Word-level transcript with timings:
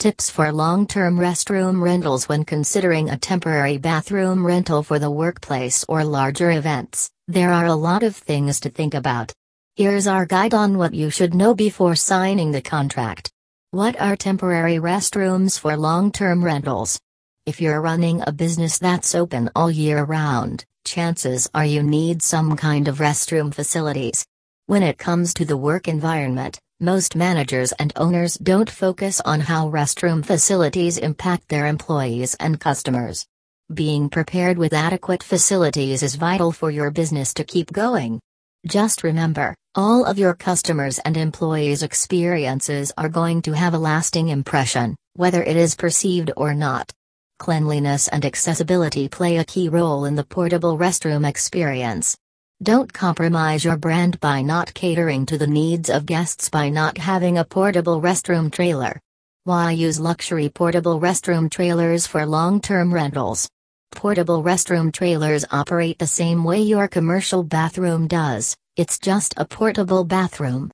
Tips 0.00 0.30
for 0.30 0.50
long 0.50 0.86
term 0.86 1.18
restroom 1.18 1.82
rentals 1.82 2.26
when 2.26 2.42
considering 2.42 3.10
a 3.10 3.18
temporary 3.18 3.76
bathroom 3.76 4.46
rental 4.46 4.82
for 4.82 4.98
the 4.98 5.10
workplace 5.10 5.84
or 5.90 6.04
larger 6.04 6.52
events. 6.52 7.10
There 7.28 7.52
are 7.52 7.66
a 7.66 7.74
lot 7.74 8.02
of 8.02 8.16
things 8.16 8.60
to 8.60 8.70
think 8.70 8.94
about. 8.94 9.30
Here's 9.76 10.06
our 10.06 10.24
guide 10.24 10.54
on 10.54 10.78
what 10.78 10.94
you 10.94 11.10
should 11.10 11.34
know 11.34 11.54
before 11.54 11.96
signing 11.96 12.50
the 12.50 12.62
contract. 12.62 13.30
What 13.72 14.00
are 14.00 14.16
temporary 14.16 14.76
restrooms 14.76 15.60
for 15.60 15.76
long 15.76 16.12
term 16.12 16.42
rentals? 16.42 16.98
If 17.44 17.60
you're 17.60 17.82
running 17.82 18.22
a 18.26 18.32
business 18.32 18.78
that's 18.78 19.14
open 19.14 19.50
all 19.54 19.70
year 19.70 20.02
round, 20.04 20.64
chances 20.86 21.46
are 21.52 21.66
you 21.66 21.82
need 21.82 22.22
some 22.22 22.56
kind 22.56 22.88
of 22.88 23.00
restroom 23.00 23.52
facilities. 23.52 24.24
When 24.64 24.82
it 24.82 24.96
comes 24.96 25.34
to 25.34 25.44
the 25.44 25.58
work 25.58 25.88
environment, 25.88 26.58
most 26.80 27.14
managers 27.14 27.72
and 27.72 27.92
owners 27.96 28.38
don't 28.38 28.70
focus 28.70 29.20
on 29.20 29.38
how 29.40 29.68
restroom 29.68 30.24
facilities 30.24 30.96
impact 30.96 31.48
their 31.48 31.66
employees 31.66 32.34
and 32.40 32.58
customers. 32.58 33.26
Being 33.72 34.08
prepared 34.08 34.56
with 34.56 34.72
adequate 34.72 35.22
facilities 35.22 36.02
is 36.02 36.14
vital 36.14 36.52
for 36.52 36.70
your 36.70 36.90
business 36.90 37.34
to 37.34 37.44
keep 37.44 37.70
going. 37.70 38.18
Just 38.66 39.04
remember, 39.04 39.54
all 39.74 40.04
of 40.04 40.18
your 40.18 40.34
customers 40.34 40.98
and 41.00 41.16
employees' 41.16 41.82
experiences 41.82 42.92
are 42.96 43.08
going 43.08 43.42
to 43.42 43.52
have 43.52 43.74
a 43.74 43.78
lasting 43.78 44.28
impression, 44.28 44.96
whether 45.14 45.42
it 45.42 45.56
is 45.56 45.74
perceived 45.74 46.32
or 46.36 46.54
not. 46.54 46.90
Cleanliness 47.38 48.08
and 48.08 48.24
accessibility 48.24 49.08
play 49.08 49.36
a 49.36 49.44
key 49.44 49.68
role 49.68 50.06
in 50.06 50.14
the 50.14 50.24
portable 50.24 50.78
restroom 50.78 51.28
experience. 51.28 52.16
Don't 52.62 52.92
compromise 52.92 53.64
your 53.64 53.78
brand 53.78 54.20
by 54.20 54.42
not 54.42 54.74
catering 54.74 55.24
to 55.26 55.38
the 55.38 55.46
needs 55.46 55.88
of 55.88 56.04
guests 56.04 56.50
by 56.50 56.68
not 56.68 56.98
having 56.98 57.38
a 57.38 57.44
portable 57.44 58.02
restroom 58.02 58.52
trailer. 58.52 59.00
Why 59.44 59.70
use 59.72 59.98
luxury 59.98 60.50
portable 60.50 61.00
restroom 61.00 61.50
trailers 61.50 62.06
for 62.06 62.26
long 62.26 62.60
term 62.60 62.92
rentals? 62.92 63.48
Portable 63.92 64.42
restroom 64.42 64.92
trailers 64.92 65.46
operate 65.50 65.98
the 65.98 66.06
same 66.06 66.44
way 66.44 66.60
your 66.60 66.86
commercial 66.86 67.42
bathroom 67.42 68.06
does, 68.06 68.54
it's 68.76 68.98
just 68.98 69.32
a 69.38 69.46
portable 69.46 70.04
bathroom. 70.04 70.68